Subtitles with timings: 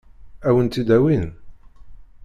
[0.47, 1.27] Ad wen-t-id-awin?